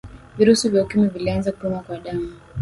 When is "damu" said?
1.99-2.29